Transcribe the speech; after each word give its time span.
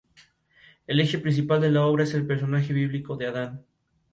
En 0.87 0.99
el 0.99 1.07
Centro 1.07 1.29
desarrolló 1.59 2.05
su 2.07 2.17
actividad 2.17 2.91
educativa. 2.95 3.59